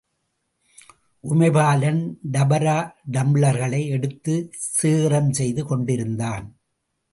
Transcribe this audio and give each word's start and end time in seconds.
உமைபாலன் 1.23 2.17
டபரா 2.31 2.77
டம்ளர்களை 3.11 3.87
எடுத்துச் 3.87 4.49
சேகரம் 4.81 5.31
செய்து 5.31 5.65
கொண்டிருந்தான். 5.65 6.45